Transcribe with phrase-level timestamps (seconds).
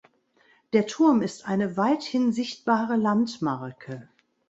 [0.73, 4.09] Der Turm ist eine weithin sichtbare Landmarke.